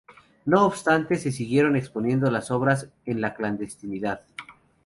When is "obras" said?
2.49-2.89